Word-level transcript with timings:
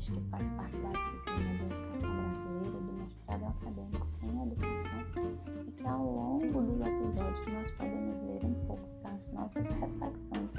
Que 0.00 0.18
faz 0.30 0.48
parte 0.48 0.76
da 0.78 0.88
disciplina 0.88 1.54
de 1.58 1.64
educação 1.66 2.10
brasileira 2.10 2.80
do 2.80 2.92
mestrado 2.94 3.44
acadêmico 3.44 4.06
em 4.22 4.42
educação 4.42 5.00
e 5.68 5.70
que 5.72 5.86
ao 5.86 6.02
longo 6.02 6.62
dos 6.62 6.80
episódios 6.80 7.46
nós 7.52 7.70
podemos 7.72 8.18
ver 8.18 8.44
um 8.46 8.54
pouco 8.66 8.88
das 9.02 9.30
nossas 9.32 9.62
reflexões 9.66 10.54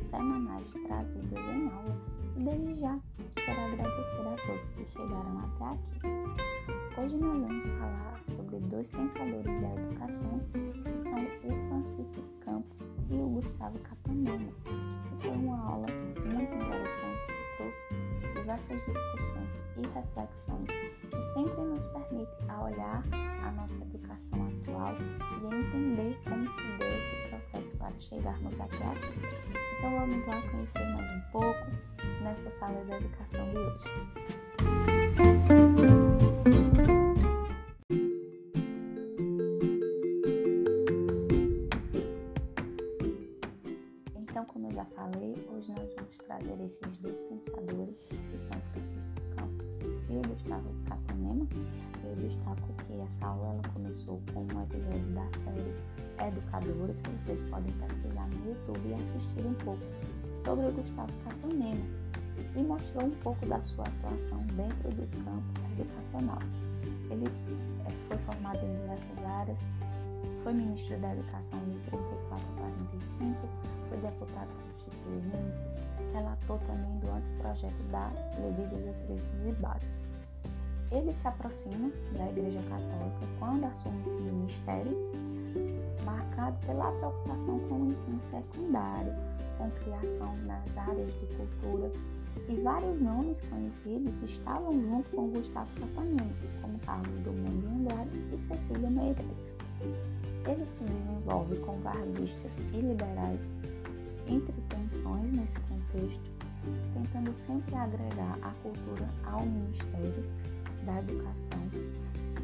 semanais 0.00 0.72
trazidas 0.86 1.38
em 1.38 1.68
aula 1.68 1.96
e 2.36 2.42
desde 2.42 2.74
já 2.80 2.98
quero 3.34 3.60
agradecer 3.60 4.28
a 4.28 4.36
todos 4.46 4.70
que 4.70 4.86
chegaram 4.86 5.40
até 5.40 5.64
aqui. 5.66 7.00
Hoje 7.00 7.16
nós 7.18 7.38
vamos 7.46 7.68
falar 7.68 8.22
sobre 8.22 8.58
dois 8.60 8.90
pensadores 8.90 9.60
da 9.60 9.74
educação 9.74 10.40
que 10.54 10.98
são 10.98 11.22
o 11.44 11.68
Francisco 11.68 12.24
Campos 12.40 12.78
e 13.10 13.14
o 13.14 13.28
Gustavo 13.28 13.78
Capanema. 13.80 14.52
foi 15.20 15.30
uma 15.32 15.60
aula 15.60 15.86
muito 16.34 16.54
interessante 16.54 17.26
que 17.26 17.56
trouxe 17.58 17.86
diversas 18.46 18.80
discussões 18.86 19.62
e 19.76 19.82
reflexões 19.88 20.68
que 21.10 21.22
sempre 21.34 21.64
nos 21.64 21.84
permite 21.86 22.30
a 22.48 22.62
olhar 22.62 23.02
a 23.44 23.50
nossa 23.50 23.82
educação 23.82 24.38
atual 24.46 24.94
e 24.94 25.56
entender 25.56 26.16
como 26.28 26.48
se 26.48 26.62
deu 26.78 26.96
esse 26.96 27.28
processo 27.28 27.76
para 27.76 27.98
chegarmos 27.98 28.54
até 28.60 28.86
aqui. 28.86 29.18
Então 29.78 29.98
vamos 29.98 30.24
lá 30.28 30.40
conhecer 30.48 30.84
mais 30.94 31.16
um 31.16 31.30
pouco 31.32 31.66
nessa 32.22 32.48
sala 32.50 32.84
de 32.84 32.92
educação 32.92 33.50
de 33.50 33.58
hoje. 33.58 34.85
Falei, 45.12 45.34
hoje 45.52 45.72
nós 45.72 45.94
vamos 45.94 46.18
trazer 46.18 46.60
esses 46.64 46.98
dois 46.98 47.22
pensadores, 47.22 48.08
que 48.30 48.38
são 48.38 48.60
Francisco 48.72 49.14
Campos 49.36 49.66
e 50.08 50.16
o 50.16 50.28
Gustavo 50.28 50.74
Capanema. 50.88 51.46
Eu 52.04 52.16
destaco 52.16 52.72
que 52.84 53.00
essa 53.00 53.26
aula 53.26 53.48
ela 53.48 53.62
começou 53.72 54.20
com 54.32 54.40
um 54.40 54.62
episódio 54.62 55.06
da 55.14 55.38
série 55.38 56.28
Educadores, 56.28 57.00
que 57.02 57.10
vocês 57.10 57.42
podem 57.44 57.72
pesquisar 57.74 58.28
no 58.28 58.48
YouTube 58.48 58.88
e 58.88 58.94
assistir 58.94 59.46
um 59.46 59.54
pouco 59.54 59.82
sobre 60.42 60.66
o 60.66 60.72
Gustavo 60.72 61.12
Capanema 61.24 61.84
e 62.56 62.62
mostrou 62.62 63.06
um 63.06 63.14
pouco 63.22 63.46
da 63.46 63.60
sua 63.60 63.84
atuação 63.84 64.42
dentro 64.54 64.90
do 64.90 65.06
campo 65.24 65.60
educacional. 65.78 66.38
Ele 67.10 67.26
é, 67.86 67.90
foi 68.08 68.18
formado 68.18 68.58
em 68.64 68.80
diversas 68.80 69.24
áreas, 69.24 69.66
foi 70.42 70.52
ministro 70.52 70.96
da 70.98 71.12
Educação 71.12 71.58
de 71.68 71.78
34 71.90 72.46
a 72.48 72.60
45, 72.60 73.48
foi 73.88 73.98
deputado 73.98 74.48
constituinte, 74.64 75.36
relator 76.12 76.58
também 76.60 76.98
do 76.98 77.10
anteprojeto 77.10 77.82
da 77.90 78.10
Lei 78.38 78.52
de 78.52 78.76
Diretrizes 78.76 79.32
e 79.46 79.52
Bases. 79.60 80.10
Ele 80.92 81.12
se 81.12 81.26
aproxima 81.26 81.90
da 82.16 82.28
Igreja 82.28 82.60
Católica 82.68 83.26
quando 83.38 83.64
assume 83.64 84.02
esse 84.02 84.16
ministério, 84.18 84.92
marcado 86.04 86.56
pela 86.64 86.92
preocupação 86.92 87.58
com 87.68 87.74
o 87.74 87.90
ensino 87.90 88.22
secundário, 88.22 89.12
com 89.58 89.70
criação 89.70 90.36
nas 90.46 90.76
áreas 90.76 91.12
de 91.12 91.26
cultura, 91.34 91.90
e 92.48 92.54
vários 92.60 93.00
nomes 93.00 93.40
conhecidos 93.40 94.22
estavam 94.22 94.72
junto 94.72 95.10
com 95.10 95.30
Gustavo 95.30 95.68
Capanema, 95.80 96.30
como 96.60 96.78
Carlos 96.80 97.18
Drummond 97.24 97.60
de 97.60 97.66
Andrade 97.66 98.24
e 98.32 98.38
Cecília 98.38 98.90
Meirelles. 98.90 99.55
Ele 99.80 100.66
se 100.66 100.84
desenvolve 100.84 101.56
com 101.56 101.78
varguistas 101.80 102.58
e 102.72 102.80
liberais 102.80 103.52
entre 104.28 104.60
tensões 104.62 105.32
nesse 105.32 105.58
contexto, 105.60 106.30
tentando 106.94 107.32
sempre 107.32 107.74
agregar 107.74 108.38
a 108.42 108.50
cultura 108.62 109.08
ao 109.24 109.44
Ministério 109.44 110.24
da 110.84 110.98
Educação, 111.00 111.60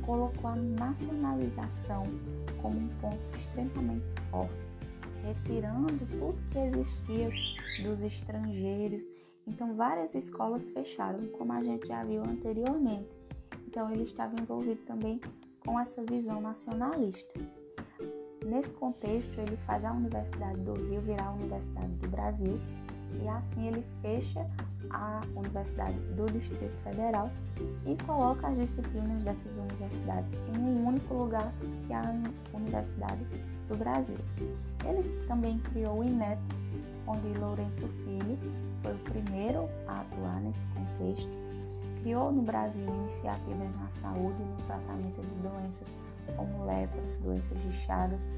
colocou 0.02 0.50
a 0.50 0.56
nacionalização 0.56 2.04
como 2.60 2.78
um 2.78 2.88
ponto 3.00 3.36
extremamente 3.36 4.04
forte, 4.30 4.70
retirando 5.24 6.06
tudo 6.18 6.36
que 6.50 6.58
existia 6.58 7.30
dos 7.84 8.02
estrangeiros. 8.02 9.08
Então, 9.46 9.74
várias 9.74 10.14
escolas 10.14 10.70
fecharam, 10.70 11.26
como 11.38 11.52
a 11.52 11.62
gente 11.62 11.86
já 11.88 12.04
viu 12.04 12.22
anteriormente. 12.22 13.08
Então, 13.66 13.90
ele 13.90 14.02
estava 14.02 14.34
envolvido 14.40 14.80
também 14.82 15.20
com 15.64 15.78
essa 15.78 16.02
visão 16.04 16.40
nacionalista. 16.40 17.40
Nesse 18.44 18.74
contexto, 18.74 19.38
ele 19.38 19.56
faz 19.58 19.84
a 19.84 19.92
Universidade 19.92 20.60
do 20.60 20.74
Rio 20.74 21.00
virar 21.00 21.26
a 21.26 21.32
Universidade 21.32 21.92
do 21.94 22.08
Brasil 22.08 22.60
e 23.22 23.28
assim 23.28 23.68
ele 23.68 23.84
fecha 24.00 24.46
a 24.90 25.20
Universidade 25.36 25.98
do 26.16 26.30
Distrito 26.30 26.76
Federal 26.82 27.30
e 27.86 27.96
coloca 28.04 28.48
as 28.48 28.58
disciplinas 28.58 29.22
dessas 29.22 29.56
universidades 29.58 30.36
em 30.54 30.58
um 30.58 30.86
único 30.86 31.14
lugar, 31.14 31.52
que 31.86 31.92
é 31.92 31.96
a 31.96 32.14
Universidade 32.52 33.24
do 33.68 33.76
Brasil. 33.76 34.18
Ele 34.84 35.26
também 35.26 35.58
criou 35.58 36.00
o 36.00 36.04
INEP, 36.04 36.40
onde 37.06 37.38
Lourenço 37.38 37.86
Filho 37.88 38.38
foi 38.82 38.92
o 38.92 38.98
primeiro 38.98 39.68
a 39.86 40.00
atuar 40.00 40.40
nesse 40.40 40.64
contexto. 40.66 41.30
Criou 42.02 42.32
no 42.32 42.42
Brasil 42.42 42.84
iniciativas 42.84 43.76
na 43.76 43.88
saúde 43.88 44.34
e 44.40 44.44
no 44.44 44.56
tratamento 44.66 45.20
de 45.20 45.34
doenças 45.36 45.96
como 46.36 46.64
lepra, 46.64 47.00
doenças 47.22 47.56
de 47.62 47.72
Chagas. 47.72 48.28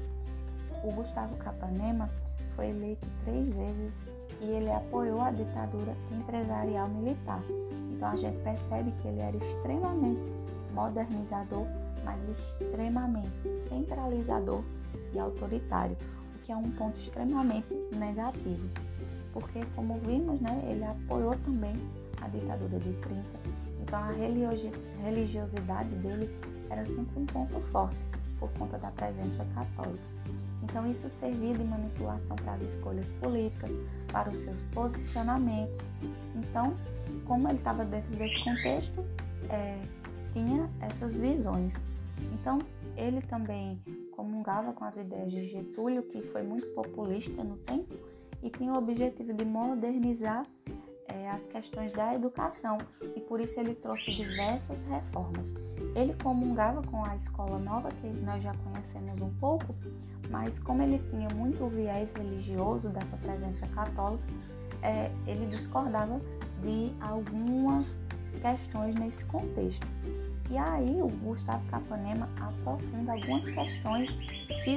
O 0.83 0.91
Gustavo 0.91 1.35
Capanema 1.37 2.07
foi 2.55 2.69
eleito 2.69 3.07
três 3.23 3.55
vezes 3.55 4.05
e 4.39 4.45
ele 4.45 4.71
apoiou 4.71 5.19
a 5.19 5.31
ditadura 5.31 5.95
empresarial 6.11 6.87
militar. 6.89 7.41
Então 7.91 8.09
a 8.09 8.15
gente 8.15 8.37
percebe 8.43 8.91
que 9.01 9.07
ele 9.07 9.21
era 9.21 9.35
extremamente 9.35 10.31
modernizador, 10.71 11.65
mas 12.03 12.21
extremamente 12.29 13.49
centralizador 13.67 14.63
e 15.11 15.17
autoritário, 15.17 15.97
o 16.35 16.39
que 16.43 16.51
é 16.51 16.55
um 16.55 16.69
ponto 16.69 16.99
extremamente 16.99 17.73
negativo. 17.95 18.69
Porque, 19.33 19.65
como 19.75 19.99
vimos, 19.99 20.39
né, 20.39 20.63
ele 20.69 20.83
apoiou 20.83 21.35
também 21.39 21.75
a 22.21 22.27
ditadura 22.27 22.79
de 22.79 22.93
30. 22.93 23.54
Então 23.85 23.99
a 23.99 24.11
religiosidade 25.03 25.95
dele 25.97 26.29
era 26.71 26.83
sempre 26.83 27.19
um 27.19 27.25
ponto 27.25 27.61
forte 27.71 27.95
por 28.39 28.51
conta 28.53 28.79
da 28.79 28.89
presença 28.91 29.45
católica. 29.53 30.03
Então 30.63 30.89
isso 30.89 31.07
servia 31.07 31.53
de 31.53 31.63
manipulação 31.63 32.35
para 32.35 32.53
as 32.53 32.63
escolhas 32.63 33.11
políticas, 33.11 33.71
para 34.11 34.29
os 34.31 34.39
seus 34.39 34.61
posicionamentos. 34.73 35.79
Então, 36.35 36.75
como 37.25 37.47
ele 37.47 37.57
estava 37.57 37.85
dentro 37.85 38.15
desse 38.15 38.43
contexto, 38.43 39.05
é, 39.49 39.79
tinha 40.33 40.67
essas 40.81 41.15
visões. 41.15 41.75
Então, 42.33 42.59
ele 42.97 43.21
também 43.21 43.79
comungava 44.11 44.73
com 44.73 44.83
as 44.83 44.97
ideias 44.97 45.31
de 45.31 45.45
Getúlio, 45.45 46.01
que 46.03 46.21
foi 46.23 46.41
muito 46.41 46.65
populista 46.73 47.43
no 47.43 47.57
tempo 47.57 47.93
e 48.41 48.49
tinha 48.49 48.73
o 48.73 48.77
objetivo 48.77 49.33
de 49.33 49.45
modernizar 49.45 50.45
é, 51.07 51.29
as 51.29 51.45
questões 51.47 51.91
da 51.91 52.13
educação 52.13 52.77
e 53.15 53.21
por 53.21 53.39
isso 53.39 53.59
ele 53.59 53.75
trouxe 53.75 54.13
diversas 54.13 54.83
reformas. 54.83 55.53
Ele 55.95 56.13
comungava 56.21 56.81
com 56.83 57.03
a 57.05 57.15
escola 57.15 57.57
nova, 57.57 57.89
que 57.89 58.07
nós 58.07 58.43
já 58.43 58.53
conhecemos 58.55 59.21
um 59.21 59.33
pouco, 59.35 59.75
mas 60.29 60.59
como 60.59 60.81
ele 60.81 60.99
tinha 61.09 61.29
muito 61.35 61.67
viés 61.67 62.11
religioso 62.11 62.89
dessa 62.89 63.15
presença 63.17 63.67
católica, 63.67 64.23
é, 64.81 65.11
ele 65.25 65.45
discordava 65.47 66.19
de 66.61 66.93
algumas 67.01 67.99
questões 68.41 68.95
nesse 68.95 69.25
contexto. 69.25 69.87
E 70.49 70.57
aí 70.57 71.01
o 71.01 71.07
Gustavo 71.07 71.63
Capanema 71.69 72.29
aprofunda 72.39 73.13
algumas 73.13 73.47
questões 73.47 74.15
que 74.63 74.71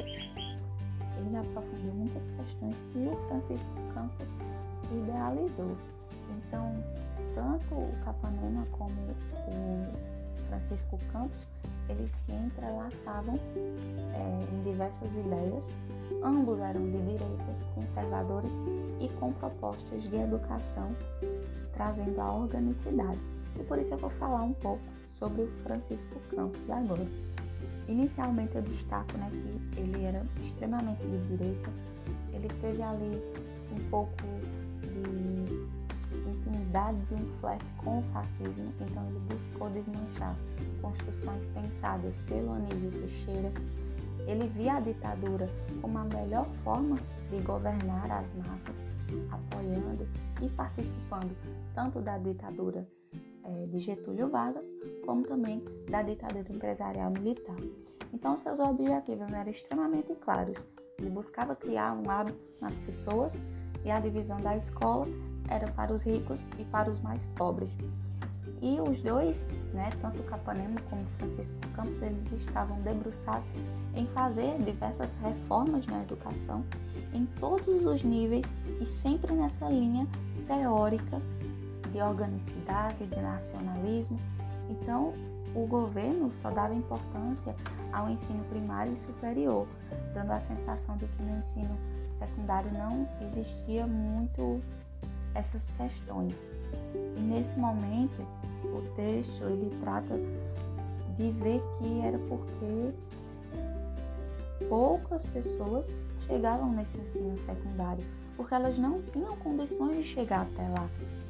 ele 1.18 1.36
aprofundou 1.36 1.94
muitas 1.94 2.30
questões 2.30 2.86
que 2.92 2.98
o 2.98 3.28
Francisco 3.28 3.72
Campos 3.92 4.34
idealizou. 4.90 5.76
Então, 6.30 6.74
tanto 7.34 7.74
o 7.74 7.92
Capanema 8.04 8.66
como 8.72 8.92
o 8.92 10.18
Francisco 10.48 10.98
Campos, 11.12 11.48
eles 11.88 12.10
se 12.10 12.32
entrelaçavam 12.32 13.38
é, 13.56 14.54
em 14.54 14.62
diversas 14.62 15.16
ideias. 15.16 15.72
Ambos 16.22 16.58
eram 16.58 16.82
de 16.90 16.98
direitas, 16.98 17.66
conservadores 17.74 18.60
e 19.00 19.08
com 19.20 19.32
propostas 19.32 20.04
de 20.08 20.16
educação, 20.16 20.94
trazendo 21.72 22.20
a 22.20 22.32
organicidade. 22.32 23.18
E 23.58 23.62
por 23.64 23.78
isso 23.78 23.94
eu 23.94 23.98
vou 23.98 24.10
falar 24.10 24.42
um 24.42 24.52
pouco 24.52 24.82
sobre 25.06 25.42
o 25.42 25.48
Francisco 25.62 26.18
Campos 26.34 26.68
agora. 26.70 27.06
Inicialmente 27.88 28.56
eu 28.56 28.62
destaco 28.62 29.16
né, 29.16 29.30
que 29.72 29.80
ele 29.80 30.04
era 30.04 30.24
extremamente 30.40 31.02
de 31.02 31.18
direita, 31.28 31.70
ele 32.32 32.48
teve 32.60 32.82
ali 32.82 33.22
um 33.72 33.90
pouco 33.90 34.12
intimidade 36.68 37.00
de 37.06 37.14
um 37.14 37.26
flerte 37.40 37.64
com 37.78 37.98
o 37.98 38.02
fascismo, 38.12 38.72
então 38.80 39.06
ele 39.08 39.18
buscou 39.20 39.70
desmanchar 39.70 40.36
construções 40.82 41.48
pensadas 41.48 42.18
pelo 42.18 42.52
Anísio 42.52 42.90
Teixeira. 42.90 43.50
Ele 44.26 44.46
via 44.48 44.74
a 44.74 44.80
ditadura 44.80 45.48
como 45.80 45.98
a 45.98 46.04
melhor 46.04 46.46
forma 46.62 46.96
de 47.30 47.40
governar 47.40 48.10
as 48.10 48.32
massas, 48.34 48.84
apoiando 49.30 50.06
e 50.42 50.48
participando 50.50 51.34
tanto 51.74 52.00
da 52.00 52.18
ditadura 52.18 52.86
é, 53.44 53.66
de 53.66 53.78
Getúlio 53.78 54.28
Vargas, 54.28 54.70
como 55.06 55.26
também 55.26 55.64
da 55.90 56.02
ditadura 56.02 56.52
empresarial 56.52 57.10
militar. 57.10 57.56
Então, 58.12 58.36
seus 58.36 58.58
objetivos 58.58 59.32
eram 59.32 59.50
extremamente 59.50 60.14
claros. 60.16 60.66
Ele 60.98 61.10
buscava 61.10 61.56
criar 61.56 61.94
um 61.94 62.10
hábito 62.10 62.46
nas 62.60 62.76
pessoas 62.76 63.42
e 63.84 63.90
a 63.90 64.00
divisão 64.00 64.40
da 64.40 64.56
escola 64.56 65.06
era 65.48 65.70
para 65.72 65.92
os 65.92 66.02
ricos 66.02 66.48
e 66.58 66.64
para 66.64 66.90
os 66.90 67.00
mais 67.00 67.26
pobres. 67.26 67.76
E 68.60 68.80
os 68.80 69.00
dois, 69.00 69.46
né, 69.72 69.90
tanto 70.00 70.22
Capanema 70.24 70.80
como 70.90 71.04
Francisco 71.16 71.56
Campos, 71.74 72.02
eles 72.02 72.30
estavam 72.32 72.80
debruçados 72.80 73.54
em 73.94 74.06
fazer 74.08 74.58
diversas 74.58 75.16
reformas 75.22 75.86
na 75.86 76.02
educação 76.02 76.64
em 77.14 77.24
todos 77.38 77.86
os 77.86 78.02
níveis 78.02 78.52
e 78.80 78.84
sempre 78.84 79.32
nessa 79.32 79.68
linha 79.68 80.06
teórica 80.46 81.20
de 81.92 82.02
organicidade, 82.02 83.06
de 83.06 83.20
nacionalismo. 83.20 84.18
Então, 84.68 85.14
o 85.54 85.66
governo 85.66 86.30
só 86.30 86.50
dava 86.50 86.74
importância 86.74 87.54
ao 87.92 88.10
ensino 88.10 88.44
primário 88.44 88.92
e 88.92 88.96
superior, 88.96 89.66
dando 90.12 90.32
a 90.32 90.40
sensação 90.40 90.96
de 90.96 91.06
que 91.06 91.22
no 91.22 91.38
ensino 91.38 91.76
secundário 92.10 92.70
não 92.72 93.08
existia 93.24 93.86
muito 93.86 94.58
essas 95.38 95.70
questões. 95.76 96.44
E 97.16 97.20
nesse 97.20 97.58
momento, 97.58 98.22
o 98.64 98.82
texto 98.96 99.44
ele 99.44 99.70
trata 99.80 100.18
de 101.14 101.30
ver 101.30 101.62
que 101.78 102.00
era 102.00 102.18
porque 102.18 102.92
poucas 104.68 105.24
pessoas 105.24 105.94
chegavam 106.26 106.72
nesse 106.72 106.98
ensino 106.98 107.36
secundário, 107.36 108.04
porque 108.36 108.54
elas 108.54 108.78
não 108.78 109.00
tinham 109.02 109.36
condições 109.36 109.96
de 109.96 110.04
chegar 110.04 110.42
até 110.42 110.68
lá. 110.68 110.88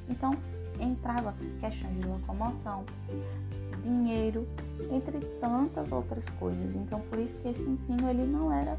Então, 0.08 0.34
entrava 0.80 1.34
questões 1.60 2.00
de 2.00 2.06
locomoção, 2.06 2.84
dinheiro, 3.82 4.46
entre 4.90 5.20
tantas 5.40 5.92
outras 5.92 6.28
coisas. 6.30 6.76
Então, 6.76 7.00
por 7.00 7.18
isso 7.18 7.36
que 7.38 7.48
esse 7.48 7.66
ensino 7.68 8.08
ele 8.08 8.24
não 8.24 8.52
era 8.52 8.78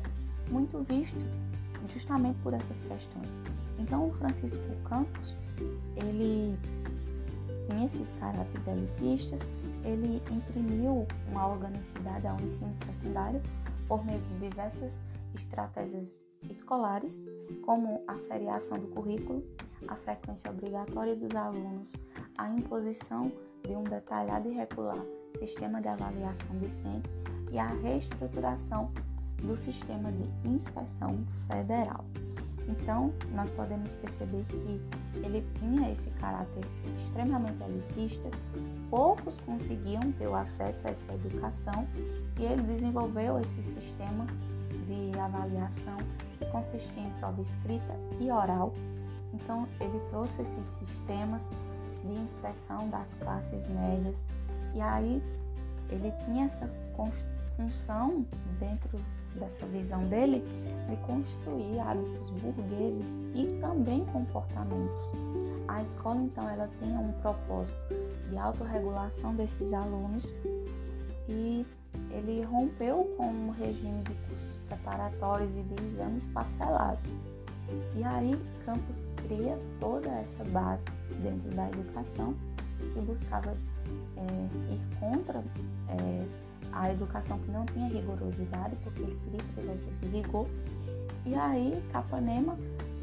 muito 0.50 0.80
visto, 0.84 1.18
justamente 1.88 2.38
por 2.40 2.54
essas 2.54 2.82
questões. 2.82 3.42
Então, 3.78 4.08
o 4.08 4.14
Francisco 4.14 4.60
Campos, 4.88 5.36
ele 5.96 6.58
tinha 7.66 7.86
esses 7.86 8.14
caráteres 8.14 8.68
elitistas, 8.68 9.48
ele 9.84 10.22
imprimiu 10.32 11.08
uma 11.30 11.48
organicidade 11.48 12.28
ao 12.28 12.40
ensino 12.40 12.74
secundário 12.74 13.42
por 13.88 14.06
meio 14.06 14.20
de 14.20 14.50
diversas 14.50 15.04
estratégias 15.34 16.22
escolares, 16.50 17.24
como 17.66 18.04
a 18.08 18.18
seriação 18.18 18.80
do 18.80 18.88
currículo, 18.88 19.44
a 19.88 19.96
frequência 19.96 20.50
obrigatória 20.50 21.16
dos 21.16 21.36
alunos, 21.36 21.94
a 22.38 22.50
imposição 22.50 23.32
de 23.64 23.76
um 23.76 23.84
detalhado 23.84 24.50
e 24.50 24.54
regular 24.54 25.04
sistema 25.38 25.82
de 25.82 25.88
avaliação 25.88 26.56
decente 26.58 27.10
e 27.52 27.60
a 27.60 27.68
reestruturação 27.68 28.92
do 29.42 29.56
sistema 29.56 30.12
de 30.12 30.50
inspeção 30.50 31.20
federal. 31.48 32.06
Então, 32.70 33.12
nós 33.34 33.50
podemos 33.50 33.94
perceber 33.94 34.44
que 34.44 34.82
ele 35.26 35.46
tinha 35.58 35.92
esse 35.92 36.10
caráter 36.12 36.64
extremamente 37.00 37.62
elitista, 37.64 38.30
poucos 38.90 39.38
conseguiam 39.40 40.12
ter 40.14 40.28
o 40.28 40.36
acesso 40.36 40.88
a 40.88 40.92
essa 40.92 41.14
educação 41.14 41.88
e 42.40 42.44
ele 42.46 42.62
desenvolveu 42.62 43.40
esse 43.40 43.64
sistema 43.64 44.28
de 44.88 45.20
avaliação 45.20 45.98
que 46.38 46.46
consistia 46.46 47.04
em 47.04 47.12
prova 47.14 47.42
escrita 47.42 47.96
e 48.20 48.32
oral. 48.32 48.72
Então, 49.34 49.68
ele 49.80 50.00
trouxe 50.10 50.42
esses 50.42 50.68
sistemas 50.80 51.50
de 52.04 52.14
inspeção 52.22 52.88
das 52.90 53.16
classes 53.16 53.66
médias 53.66 54.24
e 54.76 54.82
aí 54.82 55.22
ele 55.90 56.12
tinha 56.24 56.46
essa 56.46 56.68
função 57.60 58.26
dentro 58.58 58.98
dessa 59.36 59.66
visão 59.68 60.08
dele 60.08 60.42
de 60.90 60.96
construir 61.06 61.80
hábitos 61.80 62.30
burgueses 62.30 63.20
e 63.36 63.48
também 63.60 64.06
comportamentos. 64.06 65.12
A 65.68 65.82
escola 65.82 66.22
então 66.22 66.50
ela 66.50 66.70
tinha 66.80 66.98
um 66.98 67.12
propósito 67.22 67.80
de 68.30 68.38
autorregulação 68.38 69.36
desses 69.36 69.74
alunos 69.74 70.34
e 71.28 71.66
ele 72.12 72.44
rompeu 72.44 73.14
com 73.18 73.28
um 73.28 73.50
regime 73.52 74.04
de 74.04 74.14
cursos 74.28 74.58
preparatórios 74.68 75.58
e 75.58 75.62
de 75.62 75.84
exames 75.84 76.28
parcelados. 76.28 77.14
E 77.96 78.04
aí 78.04 78.40
Campos 78.66 79.06
cria 79.28 79.60
toda 79.80 80.10
essa 80.10 80.44
base 80.46 80.86
dentro 81.22 81.50
da 81.52 81.70
educação 81.70 82.34
que 82.94 83.02
buscava 83.02 83.56
é, 84.18 84.74
ir 84.74 85.00
contra 85.00 85.44
é, 85.90 86.26
a 86.72 86.92
educação 86.92 87.40
que 87.40 87.52
não 87.52 87.66
tinha 87.66 87.88
rigorosidade, 87.88 88.76
porque 88.84 89.02
ele 89.02 89.20
queria 89.24 89.40
que 89.40 89.54
tivesse 89.62 89.90
esse 89.90 90.06
rigor. 90.06 90.48
E 91.26 91.36
aí 91.36 91.84
Capanema 91.92 92.58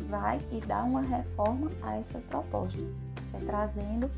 vai 0.08 0.40
e 0.50 0.60
dá 0.60 0.82
uma 0.82 1.00
reforma 1.00 1.70
a 1.82 1.96
essa 1.96 2.18
proposta, 2.20 2.82
é 3.34 3.38
trazendo 3.44 4.10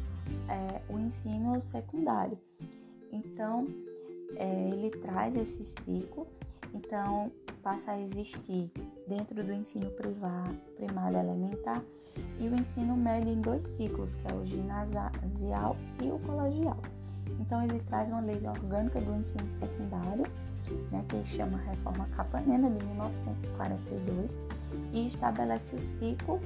é, 0.49 0.81
o 0.89 0.99
ensino 0.99 1.61
secundário. 1.61 2.39
Então, 3.13 3.67
é, 4.37 4.71
ele 4.71 4.91
traz 4.91 5.35
esse 5.35 5.65
ciclo, 5.65 6.27
então 6.75 7.31
passa 7.63 7.93
a 7.93 8.01
existir 8.01 8.71
dentro 9.07 9.43
do 9.43 9.53
ensino 9.53 9.91
privado, 9.91 10.55
primário 10.77 11.19
elementar 11.19 11.83
e 12.39 12.49
o 12.49 12.55
ensino 12.55 12.97
médio 12.97 13.33
em 13.33 13.41
dois 13.41 13.67
ciclos, 13.67 14.15
que 14.15 14.29
é 14.29 14.35
o 14.35 14.45
ginasial 14.45 15.77
e 16.03 16.11
o 16.11 16.19
colegial. 16.21 16.79
Então 17.41 17.63
ele 17.63 17.81
traz 17.81 18.09
uma 18.09 18.21
lei 18.21 18.41
orgânica 18.47 19.01
do 19.01 19.15
ensino 19.15 19.49
secundário, 19.49 20.25
né, 20.91 21.05
que 21.09 21.25
chama 21.25 21.59
Reforma 21.59 22.07
Capanema 22.17 22.71
de 22.71 22.85
1942 22.85 24.41
e 24.93 25.07
estabelece 25.07 25.77
o 25.77 25.81
ciclo 25.81 26.41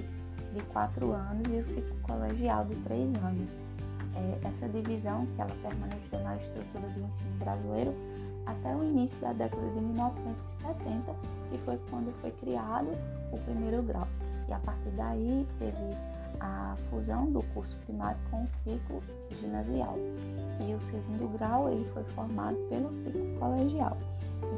de 0.53 0.63
quatro 0.65 1.13
anos 1.13 1.49
e 1.51 1.57
o 1.57 1.65
ciclo 1.65 1.97
colegial 2.03 2.65
de 2.65 2.77
três 2.77 3.15
anos. 3.17 3.57
É, 4.15 4.47
essa 4.47 4.69
divisão 4.69 5.27
que 5.35 5.41
ela 5.41 5.55
permaneceu 5.63 6.21
na 6.21 6.37
estrutura 6.37 6.87
do 6.89 7.01
ensino 7.01 7.31
brasileiro 7.39 7.95
até 8.47 8.75
o 8.75 8.85
início 8.85 9.19
da 9.21 9.33
década 9.33 9.67
de 9.71 9.81
1970, 9.81 11.15
que 11.51 11.59
foi 11.59 11.79
quando 11.89 12.13
foi 12.21 12.31
criado 12.33 12.89
o 13.33 13.39
primeiro 13.39 13.83
grau. 13.83 14.07
E 14.49 14.53
a 14.53 14.59
partir 14.59 14.91
daí 14.91 15.47
teve 15.59 15.97
a 16.41 16.77
fusão 16.91 17.31
do 17.31 17.43
curso 17.55 17.77
primário 17.87 18.19
com 18.31 18.43
o 18.43 18.49
ciclo 18.49 19.03
ginasial. 19.31 19.97
E 20.61 20.75
o 20.75 20.81
segundo 20.81 21.29
grau 21.37 21.71
ele 21.71 21.85
foi 21.93 22.05
formado 22.05 22.57
pelo 22.69 22.93
ciclo 22.95 23.39
colegial. 23.39 23.97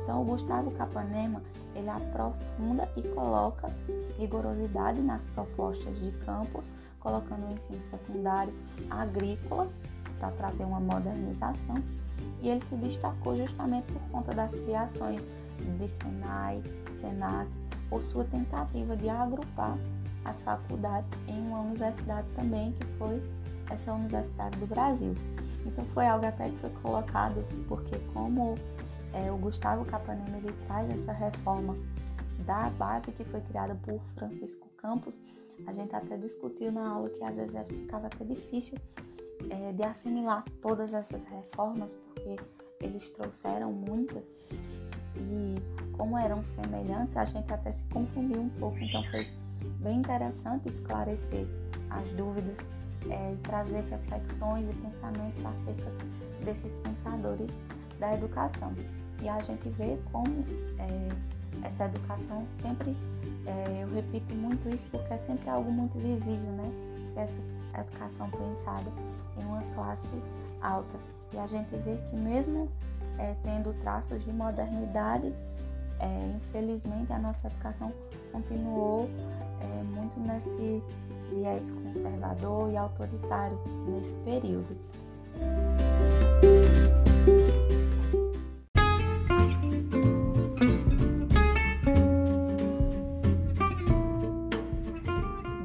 Então, 0.03 0.23
o 0.23 0.25
Gustavo 0.25 0.71
Capanema 0.73 1.43
ele 1.75 1.89
aprofunda 1.89 2.89
e 2.97 3.03
coloca 3.09 3.73
rigorosidade 4.19 5.01
nas 5.01 5.25
propostas 5.25 5.99
de 5.99 6.11
campus, 6.25 6.73
colocando 7.01 7.49
o 7.49 7.55
ensino 7.55 7.81
secundário 7.83 8.53
agrícola 8.91 9.69
para 10.19 10.31
trazer 10.33 10.65
uma 10.65 10.81
modernização. 10.81 11.77
E 12.41 12.49
ele 12.49 12.61
se 12.65 12.75
destacou 12.77 13.37
justamente 13.37 13.91
por 13.93 14.03
conta 14.11 14.35
das 14.35 14.55
criações 14.57 15.27
de 15.79 15.89
Senai, 15.89 16.63
Senac, 16.93 17.49
por 17.89 18.03
sua 18.03 18.25
tentativa 18.25 18.97
de 18.97 19.09
agrupar 19.09 19.77
as 20.25 20.41
faculdades 20.41 21.11
em 21.29 21.39
uma 21.47 21.61
universidade 21.61 22.27
também, 22.35 22.73
que 22.73 22.85
foi 22.99 23.23
essa 23.71 23.93
Universidade 23.93 24.59
do 24.59 24.67
Brasil. 24.67 25.15
Então 25.65 25.85
foi 25.87 26.07
algo 26.07 26.27
até 26.27 26.51
que 26.51 26.57
foi 26.59 26.71
colocado, 26.83 27.45
porque 27.69 27.99
como 28.13 28.57
é, 29.13 29.31
o 29.31 29.37
Gustavo 29.37 29.85
Capanema 29.85 30.37
ele 30.39 30.53
traz 30.67 30.91
essa 30.91 31.13
reforma 31.13 31.77
da 32.41 32.69
base 32.71 33.13
que 33.13 33.25
foi 33.25 33.41
criada 33.41 33.75
por 33.77 34.01
Francisco 34.17 34.69
Campos, 34.77 35.21
a 35.67 35.73
gente 35.73 35.95
até 35.95 36.17
discutiu 36.17 36.73
na 36.73 36.89
aula 36.89 37.09
que 37.09 37.23
às 37.23 37.37
vezes 37.37 37.57
ficava 37.69 38.07
até 38.07 38.25
difícil 38.25 38.77
é, 39.49 39.73
de 39.73 39.83
assimilar 39.83 40.45
todas 40.61 40.93
essas 40.93 41.25
reformas, 41.25 41.95
porque 41.95 42.37
eles 42.81 43.09
trouxeram 43.11 43.73
muitas 43.73 44.33
e 45.17 45.57
como 45.97 46.19
eram 46.19 46.43
semelhantes, 46.43 47.17
a 47.17 47.25
gente 47.25 47.53
até 47.53 47.71
se 47.71 47.85
confundiu 47.85 48.41
um 48.41 48.49
pouco, 48.49 48.77
então 48.79 49.03
foi 49.05 49.27
bem 49.81 49.99
interessante 49.99 50.69
esclarecer 50.69 51.47
as 51.89 52.11
dúvidas 52.13 52.59
é, 53.11 53.35
trazer 53.43 53.83
reflexões 53.85 54.69
e 54.69 54.73
pensamentos 54.75 55.45
acerca 55.45 55.91
desses 56.45 56.75
pensadores 56.77 57.51
da 57.99 58.15
educação. 58.15 58.73
E 59.21 59.29
a 59.29 59.41
gente 59.41 59.69
vê 59.71 59.99
como 60.13 60.45
é, 60.79 61.09
essa 61.67 61.85
educação 61.85 62.47
sempre, 62.47 62.97
é, 63.47 63.83
eu 63.83 63.95
repito 63.95 64.35
muito 64.35 64.69
isso 64.69 64.87
porque 64.91 65.13
é 65.13 65.19
sempre 65.19 65.49
algo 65.49 65.71
muito 65.71 65.99
visível, 65.99 66.51
né? 66.53 66.71
Essa 67.17 67.41
educação 67.81 68.29
pensada 68.31 68.91
em 69.39 69.45
uma 69.45 69.63
classe 69.75 70.09
alta. 70.61 70.99
E 71.33 71.39
a 71.39 71.47
gente 71.47 71.75
vê 71.77 71.97
que 72.11 72.17
mesmo 72.17 72.69
é, 73.19 73.35
tendo 73.43 73.73
traços 73.81 74.25
de 74.25 74.33
modernidade, 74.33 75.33
é, 76.01 76.37
infelizmente 76.37 77.13
a 77.13 77.19
nossa 77.19 77.47
educação 77.47 77.93
continuou 78.33 79.09
é, 79.61 79.83
muito 79.85 80.19
nesse 80.21 80.83
viés 81.35 81.71
conservador 81.71 82.71
e 82.71 82.77
autoritário 82.77 83.59
nesse 83.89 84.15
período. 84.25 84.77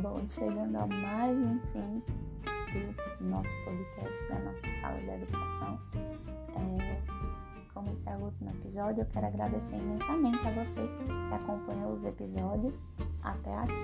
Bom, 0.02 0.28
chegando 0.28 0.76
ao 0.76 0.88
mais 0.88 1.38
um 1.38 1.60
fim 1.72 2.02
do 3.22 3.30
nosso 3.30 3.56
podcast, 3.64 4.28
da 4.28 4.40
nossa 4.40 4.82
sala 4.82 5.00
de 5.00 5.10
educação. 5.10 5.80
É, 6.56 7.00
como 7.74 7.92
esse 7.92 8.10
é 8.10 8.16
o 8.16 8.26
último 8.26 8.50
episódio, 8.50 9.02
eu 9.02 9.06
quero 9.06 9.28
agradecer 9.28 9.76
imensamente 9.76 10.48
a 10.48 10.52
você 10.52 10.82
que 10.82 11.34
acompanhou 11.34 11.92
os 11.92 12.04
episódios 12.04 12.82
até 13.24 13.54
aqui 13.56 13.79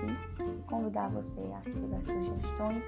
convidar 0.76 1.08
você 1.08 1.40
a 1.54 1.62
se 1.62 1.72
tiver 1.72 2.02
sugestões 2.02 2.84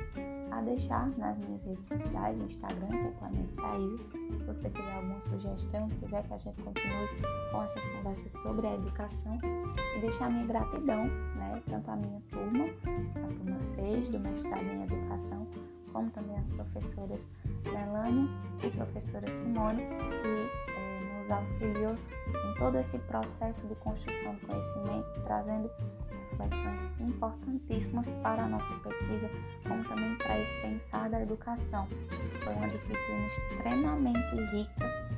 a 0.51 0.61
deixar 0.61 1.09
nas 1.17 1.39
minhas 1.39 1.63
redes 1.65 1.87
sociais, 1.87 2.39
no 2.39 2.47
Instagram, 2.47 2.89
que 2.89 3.25
é 3.25 3.63
Thaís. 3.63 4.01
Se 4.39 4.45
você 4.45 4.71
tiver 4.71 4.93
alguma 4.93 5.21
sugestão, 5.21 5.89
quiser 6.01 6.23
que 6.27 6.35
a 6.35 6.37
gente 6.37 6.63
continue 6.63 7.09
com 7.51 7.63
essas 7.63 7.87
conversas 7.87 8.33
sobre 8.33 8.67
a 8.67 8.75
educação 8.75 9.39
e 9.97 10.01
deixar 10.01 10.27
a 10.27 10.31
minha 10.31 10.47
gratidão, 10.47 11.05
né, 11.37 11.63
tanto 11.67 11.91
a 11.91 11.97
minha 11.97 12.21
turma, 12.31 12.65
a 13.25 13.35
turma 13.35 13.61
6 13.61 14.09
do 14.11 14.21
mestrado 14.21 14.65
em 14.65 14.83
educação, 14.83 15.47
como 15.93 16.11
também 16.11 16.37
as 16.37 16.49
professoras 16.49 17.29
Melania 17.65 18.29
e 18.63 18.71
professora 18.71 19.31
Simone, 19.31 19.83
que 20.23 20.73
eh, 20.73 21.17
nos 21.17 21.31
auxiliou 21.31 21.95
em 21.95 22.59
todo 22.59 22.77
esse 22.77 22.99
processo 22.99 23.67
de 23.67 23.75
construção 23.77 24.35
do 24.35 24.47
conhecimento, 24.47 25.23
trazendo 25.25 25.71
reflexões 26.39 26.89
importantíssimas 27.01 28.09
para 28.23 28.45
a 28.45 28.49
nossa 28.49 28.73
pesquisa, 28.77 29.29
como 29.67 29.85
também 29.85 30.17
esse 30.41 30.55
pensar 30.61 31.11
da 31.11 31.21
educação. 31.21 31.87
Foi 32.45 32.55
uma 32.55 32.69
disciplina 32.69 33.27
extremamente 33.27 34.37
rica, 34.53 35.09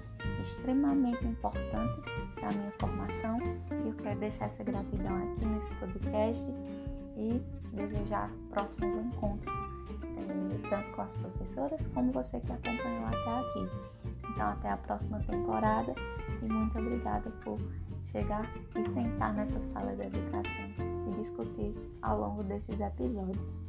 extremamente 0.41 1.27
importante 1.27 2.01
para 2.35 2.49
a 2.49 2.53
minha 2.53 2.73
formação 2.79 3.39
e 3.85 3.89
eu 3.89 3.95
quero 3.95 4.19
deixar 4.19 4.47
essa 4.47 4.65
gratidão 4.65 5.17
aqui 5.33 5.45
nesse 5.45 5.75
podcast 5.75 6.49
e 7.17 7.43
desejar 7.75 8.31
próximos 8.49 8.97
encontros, 8.97 9.59
eh, 10.17 10.69
tanto 10.71 10.91
com 10.93 11.03
as 11.03 11.15
professoras 11.15 11.87
como 11.89 12.11
você 12.13 12.41
que 12.41 12.53
acompanhou 12.53 13.05
até 13.07 13.41
aqui. 13.41 13.69
Então, 14.31 14.49
até 14.49 14.71
a 14.71 14.77
próxima 14.79 15.19
temporada 15.21 15.95
e 16.41 16.47
muito 16.47 16.79
obrigada 16.79 17.31
por 17.45 17.59
chegar 18.03 18.51
e 18.75 18.85
sentar 18.89 19.35
nessa 19.35 19.61
sala 19.61 19.95
de 19.95 20.03
educação 20.03 20.90
discutir 21.21 21.75
ao 22.03 22.19
longo 22.19 22.43
desses 22.43 22.81
episódios. 22.81 23.65